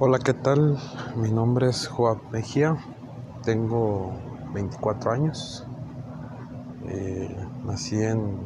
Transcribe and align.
Hola, 0.00 0.20
¿qué 0.20 0.32
tal? 0.32 0.78
Mi 1.16 1.32
nombre 1.32 1.68
es 1.68 1.88
Joab 1.88 2.18
Mejía, 2.30 2.76
tengo 3.42 4.12
24 4.54 5.10
años, 5.10 5.66
eh, 6.86 7.36
nací 7.66 8.00
en 8.00 8.38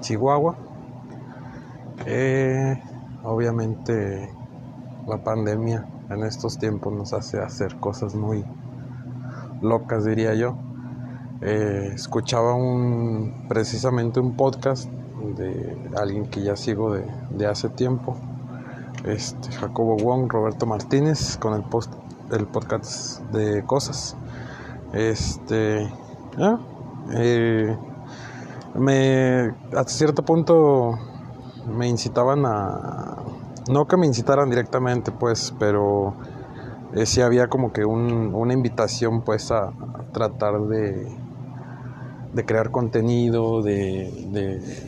Chihuahua. 0.00 0.56
Eh, 2.06 2.82
obviamente 3.22 4.32
la 5.06 5.18
pandemia 5.22 5.86
en 6.08 6.22
estos 6.24 6.56
tiempos 6.56 6.90
nos 6.94 7.12
hace 7.12 7.38
hacer 7.38 7.76
cosas 7.76 8.14
muy 8.14 8.42
locas, 9.60 10.06
diría 10.06 10.32
yo. 10.32 10.56
Eh, 11.42 11.90
escuchaba 11.94 12.54
un, 12.54 13.44
precisamente 13.46 14.20
un 14.20 14.38
podcast 14.38 14.88
de 15.36 15.76
alguien 15.98 16.24
que 16.30 16.42
ya 16.42 16.56
sigo 16.56 16.94
de, 16.94 17.04
de 17.28 17.46
hace 17.46 17.68
tiempo 17.68 18.16
este, 19.04 19.50
Jacobo 19.52 19.96
Wong, 19.96 20.30
Roberto 20.30 20.66
Martínez, 20.66 21.36
con 21.38 21.54
el, 21.54 21.62
post, 21.62 21.92
el 22.30 22.46
podcast 22.46 23.20
de 23.32 23.64
cosas. 23.64 24.16
Este, 24.92 25.90
eh, 27.12 27.76
me, 28.74 29.54
hasta 29.76 29.88
cierto 29.88 30.24
punto 30.24 30.98
me 31.66 31.88
incitaban 31.88 32.44
a, 32.46 33.16
no 33.70 33.86
que 33.86 33.96
me 33.96 34.06
incitaran 34.06 34.50
directamente, 34.50 35.12
pues, 35.12 35.54
pero 35.58 36.14
eh, 36.94 37.06
sí 37.06 37.20
había 37.20 37.48
como 37.48 37.72
que 37.72 37.84
un, 37.84 38.34
una 38.34 38.52
invitación, 38.52 39.22
pues, 39.22 39.50
a, 39.50 39.72
tratar 40.12 40.60
de, 40.66 41.08
de 42.34 42.44
crear 42.44 42.70
contenido, 42.70 43.62
de 43.62 44.82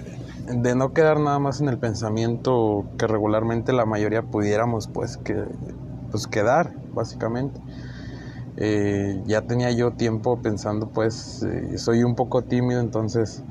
de 0.47 0.75
no 0.75 0.93
quedar 0.93 1.21
nada 1.21 1.39
más 1.39 1.61
en 1.61 1.69
el 1.69 1.79
pensamiento 1.79 2.85
que 2.98 3.07
regularmente 3.07 3.73
la 3.73 3.87
mayoría 3.87 4.23
pudiéramos 4.23 4.89
pues 4.89 5.16
que 5.16 5.45
pues 6.11 6.27
quedar 6.27 6.73
básicamente. 6.95 7.61
Eh, 8.57 9.21
ya 9.27 9.43
tenía 9.43 9.73
yo 9.73 9.93
tiempo 9.93 10.41
pensando 10.41 10.88
pues 10.88 11.43
eh, 11.43 11.77
soy 11.77 12.05
un 12.05 12.15
poco 12.15 12.43
tímido 12.43 12.80
entonces 12.80 13.43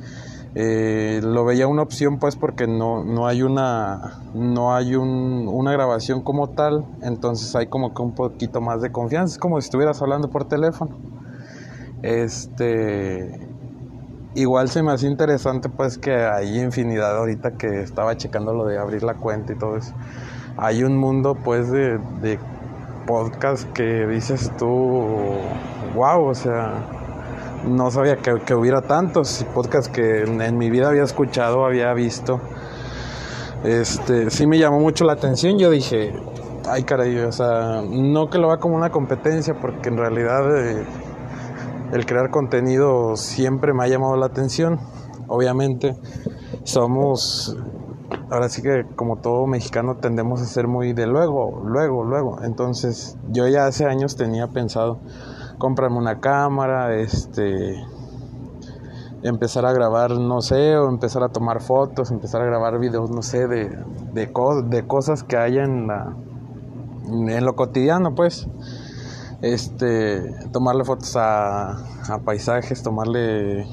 eh, 0.55 1.19
lo 1.21 1.43
veía 1.43 1.67
una 1.67 1.81
opción 1.81 2.19
pues 2.19 2.37
porque 2.37 2.67
no, 2.67 3.03
no 3.03 3.27
hay 3.27 3.41
una 3.41 4.21
no 4.33 4.73
hay 4.73 4.95
un, 4.95 5.49
una 5.51 5.73
grabación 5.73 6.21
como 6.21 6.51
tal 6.51 6.85
entonces 7.01 7.53
hay 7.53 7.67
como 7.67 7.93
que 7.93 8.01
un 8.01 8.13
poquito 8.13 8.61
más 8.61 8.81
de 8.81 8.91
confianza. 8.91 9.33
Es 9.33 9.39
como 9.39 9.59
si 9.59 9.65
estuvieras 9.65 10.01
hablando 10.01 10.29
por 10.29 10.45
teléfono. 10.45 10.95
Este 12.01 13.52
Igual 14.35 14.67
se 14.69 14.81
me 14.81 14.91
hace 14.91 15.05
interesante 15.05 15.69
pues 15.69 15.99
que 15.99 16.15
hay 16.15 16.59
infinidad 16.59 17.17
ahorita 17.17 17.51
que 17.51 17.81
estaba 17.81 18.17
checando 18.17 18.51
lo 18.55 18.65
de 18.65 18.79
abrir 18.79 19.03
la 19.03 19.13
cuenta 19.13 19.53
y 19.53 19.55
todo 19.55 19.77
eso. 19.77 19.93
Hay 20.57 20.83
un 20.83 20.97
mundo 20.97 21.35
pues 21.35 21.69
de, 21.69 21.99
de 22.21 22.39
podcast 23.05 23.71
que 23.73 24.07
dices 24.07 24.51
tú, 24.57 24.65
wow, 25.93 26.25
o 26.25 26.33
sea, 26.33 26.73
no 27.67 27.91
sabía 27.91 28.17
que, 28.17 28.55
hubiera 28.55 28.81
tantos 28.81 29.45
podcasts 29.53 29.87
que 29.89 30.23
en, 30.23 30.57
mi 30.57 30.71
vida 30.71 30.89
había 30.89 31.03
escuchado, 31.03 31.63
había 31.63 31.93
visto. 31.93 32.41
Este, 33.63 34.31
sí 34.31 34.47
me 34.47 34.57
llamó 34.57 34.79
mucho 34.79 35.05
la 35.05 35.13
atención, 35.13 35.59
yo 35.59 35.69
dije, 35.69 36.11
ay 36.67 36.83
caray, 36.83 37.19
o 37.19 37.31
sea, 37.31 37.83
no 37.87 38.31
que 38.31 38.39
lo 38.39 38.47
vea 38.47 38.57
como 38.57 38.75
una 38.75 38.89
competencia, 38.89 39.53
porque 39.53 39.89
en 39.89 39.97
realidad... 39.97 40.57
Eh, 40.57 40.83
el 41.93 42.07
crear 42.07 42.31
contenido 42.31 43.15
siempre 43.17 43.71
me 43.71 43.83
ha 43.83 43.87
llamado 43.87 44.17
la 44.17 44.25
atención. 44.25 44.79
Obviamente 45.27 45.95
somos, 46.63 47.55
ahora 48.31 48.49
sí 48.49 48.63
que 48.63 48.85
como 48.95 49.17
todo 49.17 49.45
mexicano 49.45 49.97
tendemos 49.97 50.41
a 50.41 50.45
ser 50.45 50.67
muy 50.67 50.93
de 50.93 51.05
luego, 51.05 51.61
luego, 51.63 52.03
luego. 52.03 52.41
Entonces 52.43 53.15
yo 53.29 53.47
ya 53.47 53.67
hace 53.67 53.85
años 53.85 54.15
tenía 54.15 54.47
pensado 54.47 54.99
comprarme 55.59 55.99
una 55.99 56.19
cámara, 56.19 56.95
este, 56.95 57.75
empezar 59.21 59.67
a 59.67 59.71
grabar, 59.71 60.11
no 60.11 60.41
sé, 60.41 60.75
o 60.75 60.89
empezar 60.89 61.21
a 61.21 61.29
tomar 61.29 61.61
fotos, 61.61 62.09
empezar 62.09 62.41
a 62.41 62.45
grabar 62.45 62.79
videos, 62.79 63.11
no 63.11 63.21
sé, 63.21 63.47
de, 63.47 63.69
de, 64.13 64.31
de 64.65 64.87
cosas 64.87 65.23
que 65.23 65.37
haya 65.37 65.63
en, 65.63 65.85
la, 65.85 66.15
en 67.05 67.45
lo 67.45 67.55
cotidiano, 67.55 68.15
pues 68.15 68.47
este, 69.43 70.21
tomarle 70.53 70.85
fotos 70.85 71.15
a, 71.17 71.77
paisajes, 72.23 72.81
tomarle 72.81 73.67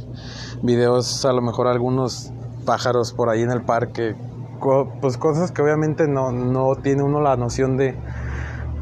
videos, 0.62 1.24
a 1.24 1.32
lo 1.32 1.40
mejor 1.42 1.68
a 1.68 1.70
algunos 1.70 2.32
pájaros 2.66 3.12
por 3.12 3.28
ahí 3.28 3.42
en 3.42 3.52
el 3.52 3.62
parque, 3.62 4.16
pues 5.00 5.16
cosas 5.16 5.52
que 5.52 5.62
obviamente 5.62 6.08
no, 6.08 6.32
no 6.32 6.74
tiene 6.74 7.04
uno 7.04 7.20
la 7.20 7.36
noción 7.36 7.76
de, 7.76 7.96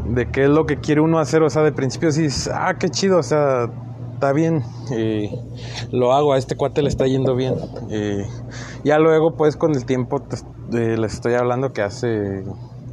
de 0.06 0.30
qué 0.30 0.44
es 0.44 0.50
lo 0.50 0.64
que 0.64 0.78
quiere 0.78 1.02
uno 1.02 1.18
hacer, 1.18 1.42
o 1.42 1.50
sea, 1.50 1.62
de 1.62 1.72
principio 1.72 2.10
sí, 2.10 2.28
ah, 2.54 2.74
qué 2.78 2.88
chido, 2.88 3.18
o 3.18 3.22
sea, 3.22 3.70
está 4.14 4.32
bien, 4.32 4.64
lo 5.92 6.14
hago, 6.14 6.32
a 6.32 6.38
este 6.38 6.56
cuate 6.56 6.80
le 6.80 6.88
está 6.88 7.06
yendo 7.06 7.36
bien. 7.36 7.54
ya 8.82 8.98
luego, 8.98 9.36
pues 9.36 9.56
con 9.56 9.74
el 9.74 9.84
tiempo, 9.84 10.22
les 10.70 11.12
estoy 11.12 11.34
hablando 11.34 11.74
que 11.74 11.82
hace 11.82 12.44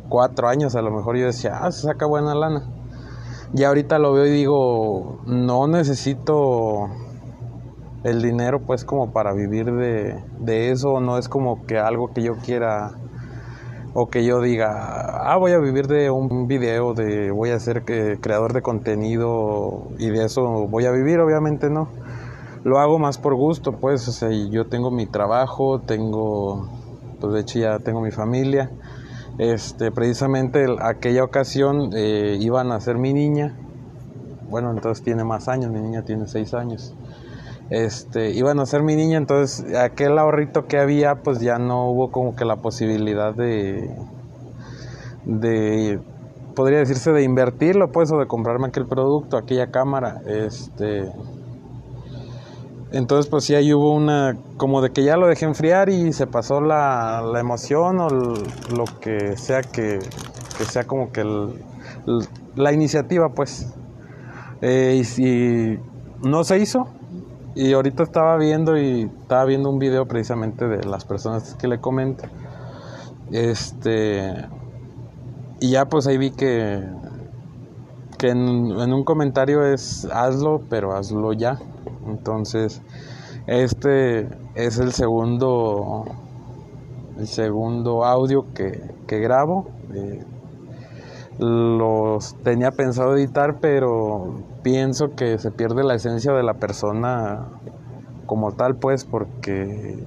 cuatro 0.10 0.50
años 0.50 0.76
a 0.76 0.82
lo 0.82 0.92
mejor 0.92 1.16
yo 1.16 1.28
decía, 1.28 1.60
ah, 1.62 1.72
se 1.72 1.84
saca 1.84 2.06
buena 2.06 2.36
lana. 2.36 2.75
Y 3.54 3.64
ahorita 3.64 4.00
lo 4.00 4.14
veo 4.14 4.26
y 4.26 4.32
digo, 4.32 5.20
no 5.26 5.68
necesito 5.68 6.90
el 8.04 8.22
dinero 8.22 8.60
pues 8.60 8.86
como 8.86 9.12
para 9.12 9.34
vivir 9.34 9.72
de, 9.72 10.20
de 10.40 10.72
eso, 10.72 11.00
no 11.00 11.18
es 11.18 11.30
como 11.30 11.66
que 11.66 11.78
algo 11.78 12.14
que 12.14 12.22
yo 12.22 12.36
quiera 12.38 12.92
o 13.94 14.10
que 14.10 14.26
yo 14.26 14.42
diga, 14.42 15.32
ah, 15.32 15.38
voy 15.38 15.54
a 15.54 15.58
vivir 15.58 15.88
de 15.88 16.12
un 16.12 16.48
video, 16.48 16.94
de 16.94 17.32
voy 17.32 17.52
a 17.52 17.60
ser 17.60 17.84
creador 17.86 18.52
de 18.52 18.62
contenido 18.62 19.88
y 19.98 20.10
de 20.10 20.26
eso 20.26 20.68
voy 20.68 20.86
a 20.86 20.92
vivir, 20.92 21.20
obviamente 21.20 21.70
no. 21.70 21.88
Lo 22.66 22.80
hago 22.80 23.00
más 23.00 23.18
por 23.18 23.36
gusto, 23.36 23.74
pues, 23.74 24.20
yo 24.50 24.66
tengo 24.68 24.92
mi 24.92 25.06
trabajo, 25.06 25.80
tengo, 25.80 26.68
pues 27.22 27.34
de 27.34 27.40
hecho 27.40 27.60
ya 27.60 27.80
tengo 27.80 28.02
mi 28.02 28.12
familia 28.12 28.72
este, 29.38 29.92
precisamente 29.92 30.66
aquella 30.82 31.24
ocasión 31.24 31.92
eh, 31.94 32.38
iban 32.40 32.72
a 32.72 32.80
ser 32.80 32.98
mi 32.98 33.14
niña. 33.14 33.56
Bueno, 34.50 34.72
entonces 34.72 35.04
tiene 35.04 35.24
más 35.24 35.48
años, 35.48 35.72
mi 35.72 35.82
niña 35.82 36.04
tiene 36.04 36.28
seis 36.28 36.54
años. 36.54 36.96
Este, 37.70 38.32
iban 38.32 38.60
a 38.60 38.66
ser 38.66 38.84
mi 38.84 38.96
niña, 38.96 39.18
entonces 39.18 39.76
aquel 39.76 40.18
ahorrito 40.20 40.68
que 40.68 40.78
había, 40.78 41.16
pues 41.24 41.40
ya 41.40 41.58
no 41.58 41.90
hubo 41.90 42.12
como 42.12 42.36
que 42.36 42.46
la 42.46 42.58
posibilidad 42.58 43.34
de, 43.34 43.90
de, 45.26 46.00
podría 46.56 46.80
decirse, 46.80 47.12
de 47.12 47.24
invertirlo, 47.24 47.92
pues, 47.92 48.12
o 48.12 48.20
de 48.20 48.28
comprarme 48.28 48.68
aquel 48.68 48.86
producto, 48.86 49.38
aquella 49.38 49.72
cámara. 49.72 50.22
Este, 50.28 51.12
entonces, 52.96 53.30
pues 53.30 53.44
sí, 53.44 53.54
ahí 53.54 53.74
hubo 53.74 53.94
una, 53.94 54.38
como 54.56 54.82
de 54.82 54.92
que 54.92 55.04
ya 55.04 55.18
lo 55.18 55.28
dejé 55.28 55.44
enfriar 55.44 55.90
y 55.90 56.14
se 56.14 56.28
pasó 56.28 56.62
la, 56.62 57.22
la 57.22 57.42
emoción 57.42 58.00
o 58.00 58.08
lo 58.08 58.86
que 59.02 59.36
sea 59.36 59.64
que, 59.64 60.00
que 60.58 60.64
sea 60.64 60.86
como 60.86 61.12
que 61.12 61.26
la 62.56 62.72
iniciativa, 62.72 63.34
pues. 63.34 63.68
Eh, 64.62 65.04
y, 65.18 66.26
no 66.26 66.46
se 66.46 66.58
hizo. 66.58 66.88
Y 67.54 67.74
ahorita 67.74 68.02
estaba 68.02 68.38
viendo 68.38 68.78
y 68.78 69.12
estaba 69.22 69.44
viendo 69.44 69.70
un 69.70 69.78
video 69.78 70.08
precisamente 70.08 70.66
de 70.66 70.86
las 70.86 71.04
personas 71.04 71.54
que 71.56 71.68
le 71.68 71.82
comento. 71.82 72.24
Este. 73.30 74.48
Y 75.60 75.72
ya 75.72 75.84
pues 75.90 76.08
ahí 76.08 76.18
vi 76.18 76.32
que. 76.32 76.82
Que 78.18 78.30
en 78.30 78.40
un 78.94 79.04
comentario 79.04 79.66
es 79.66 80.06
hazlo, 80.06 80.62
pero 80.70 80.96
hazlo 80.96 81.34
ya. 81.34 81.60
Entonces, 82.08 82.82
este 83.48 84.28
es 84.56 84.80
el 84.80 84.92
segundo, 84.92 86.06
el 87.18 87.28
segundo 87.28 88.06
audio 88.06 88.54
que, 88.54 88.82
que 89.08 89.20
grabo. 89.20 89.68
Eh, 89.94 90.24
los 91.38 92.36
tenía 92.44 92.72
pensado 92.72 93.16
editar, 93.18 93.58
pero 93.60 94.36
pienso 94.64 95.16
que 95.16 95.38
se 95.38 95.52
pierde 95.52 95.84
la 95.84 95.96
esencia 95.96 96.32
de 96.32 96.44
la 96.44 96.54
persona 96.54 97.46
como 98.26 98.54
tal, 98.54 98.76
pues, 98.76 99.04
porque 99.04 100.02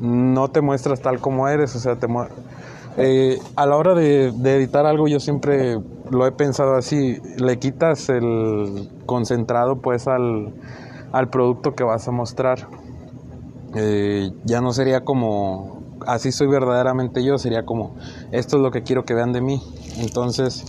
no 0.00 0.48
te 0.48 0.60
muestras 0.60 1.00
tal 1.00 1.20
como 1.20 1.48
eres, 1.48 1.74
o 1.76 1.78
sea, 1.78 1.96
te 1.96 2.06
eh, 2.96 3.38
a 3.56 3.66
la 3.66 3.76
hora 3.76 3.94
de, 3.94 4.32
de, 4.32 4.56
editar 4.56 4.86
algo 4.86 5.06
yo 5.06 5.20
siempre 5.20 5.78
lo 6.10 6.26
he 6.26 6.32
pensado 6.32 6.74
así, 6.74 7.20
le 7.36 7.58
quitas 7.58 8.08
el 8.08 8.90
concentrado 9.06 9.76
pues 9.76 10.08
al, 10.08 10.52
al 11.12 11.28
producto 11.28 11.74
que 11.74 11.84
vas 11.84 12.08
a 12.08 12.12
mostrar. 12.12 12.68
Eh, 13.74 14.30
ya 14.44 14.60
no 14.60 14.72
sería 14.72 15.04
como 15.04 15.82
así 16.06 16.32
soy 16.32 16.46
verdaderamente 16.46 17.22
yo, 17.22 17.38
sería 17.38 17.66
como 17.66 17.96
esto 18.32 18.56
es 18.56 18.62
lo 18.62 18.70
que 18.70 18.82
quiero 18.82 19.04
que 19.04 19.14
vean 19.14 19.32
de 19.32 19.40
mí. 19.40 19.62
Entonces, 19.98 20.64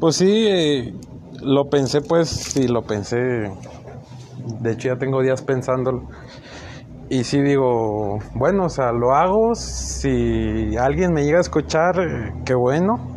pues 0.00 0.16
sí, 0.16 0.46
eh, 0.48 0.94
lo 1.42 1.70
pensé 1.70 2.00
pues, 2.00 2.28
sí, 2.28 2.68
lo 2.68 2.82
pensé. 2.82 3.50
De 4.60 4.72
hecho 4.72 4.88
ya 4.88 4.98
tengo 4.98 5.22
días 5.22 5.42
pensándolo. 5.42 6.04
Y 7.08 7.24
sí 7.24 7.40
digo, 7.40 8.18
bueno, 8.34 8.64
o 8.64 8.68
sea, 8.68 8.92
lo 8.92 9.14
hago. 9.14 9.54
Si 9.54 10.76
alguien 10.76 11.12
me 11.12 11.24
llega 11.24 11.38
a 11.38 11.40
escuchar, 11.40 12.34
qué 12.44 12.54
bueno 12.54 13.15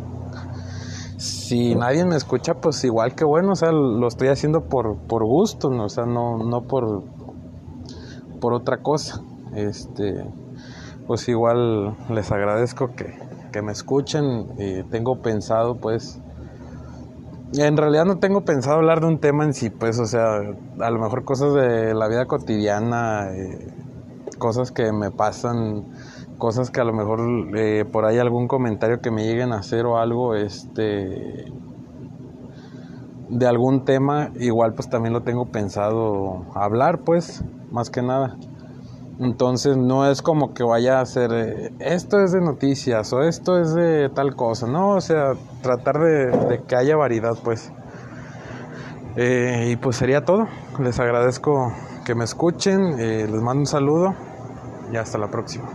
si 1.50 1.74
nadie 1.74 2.04
me 2.04 2.14
escucha, 2.14 2.54
pues 2.54 2.84
igual 2.84 3.16
que 3.16 3.24
bueno, 3.24 3.50
o 3.50 3.56
sea, 3.56 3.72
lo 3.72 4.06
estoy 4.06 4.28
haciendo 4.28 4.66
por, 4.66 4.96
por 4.98 5.24
gusto, 5.24 5.68
¿no? 5.68 5.86
o 5.86 5.88
sea, 5.88 6.06
no, 6.06 6.38
no 6.38 6.62
por, 6.62 7.02
por 8.40 8.52
otra 8.52 8.84
cosa. 8.84 9.20
Este, 9.56 10.24
pues 11.08 11.28
igual 11.28 11.96
les 12.08 12.30
agradezco 12.30 12.94
que, 12.94 13.18
que 13.50 13.62
me 13.62 13.72
escuchen. 13.72 14.46
y 14.58 14.84
tengo 14.84 15.22
pensado, 15.22 15.74
pues, 15.74 16.20
en 17.54 17.76
realidad 17.76 18.04
no 18.04 18.20
tengo 18.20 18.42
pensado 18.42 18.76
hablar 18.76 19.00
de 19.00 19.08
un 19.08 19.18
tema 19.18 19.42
en 19.42 19.52
sí, 19.52 19.70
pues, 19.70 19.98
o 19.98 20.06
sea, 20.06 20.36
a 20.78 20.90
lo 20.92 21.00
mejor 21.00 21.24
cosas 21.24 21.52
de 21.54 21.94
la 21.94 22.06
vida 22.06 22.26
cotidiana, 22.26 23.28
eh, 23.32 23.74
cosas 24.38 24.70
que 24.70 24.92
me 24.92 25.10
pasan, 25.10 25.86
cosas 26.40 26.72
que 26.72 26.80
a 26.80 26.84
lo 26.84 26.92
mejor 26.92 27.20
eh, 27.54 27.84
por 27.84 28.04
ahí 28.04 28.18
algún 28.18 28.48
comentario 28.48 29.00
que 29.00 29.12
me 29.12 29.24
lleguen 29.24 29.52
a 29.52 29.58
hacer 29.58 29.86
o 29.86 29.98
algo, 29.98 30.34
este, 30.34 31.52
de 33.28 33.46
algún 33.46 33.84
tema, 33.84 34.32
igual 34.34 34.74
pues 34.74 34.90
también 34.90 35.12
lo 35.12 35.22
tengo 35.22 35.46
pensado 35.46 36.46
hablar, 36.56 37.02
pues, 37.04 37.44
más 37.70 37.90
que 37.90 38.02
nada. 38.02 38.36
Entonces 39.20 39.76
no 39.76 40.10
es 40.10 40.22
como 40.22 40.54
que 40.54 40.64
vaya 40.64 41.00
a 41.00 41.06
ser, 41.06 41.30
eh, 41.32 41.72
esto 41.78 42.18
es 42.18 42.32
de 42.32 42.40
noticias 42.40 43.12
o 43.12 43.22
esto 43.22 43.60
es 43.60 43.74
de 43.74 44.08
tal 44.08 44.34
cosa, 44.34 44.66
no, 44.66 44.96
o 44.96 45.00
sea, 45.00 45.34
tratar 45.62 46.00
de, 46.00 46.62
que 46.66 46.74
haya 46.74 46.96
variedad, 46.96 47.36
pues. 47.44 47.70
Eh, 49.16 49.68
y 49.72 49.76
pues 49.76 49.96
sería 49.96 50.24
todo. 50.24 50.48
Les 50.78 50.98
agradezco 50.98 51.72
que 52.06 52.14
me 52.14 52.24
escuchen, 52.24 52.96
les 52.96 53.42
mando 53.42 53.60
un 53.60 53.66
saludo 53.66 54.14
y 54.90 54.96
hasta 54.96 55.18
la 55.18 55.28
próxima. 55.28 55.68